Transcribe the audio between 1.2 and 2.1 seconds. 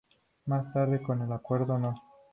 el Acuerdo No.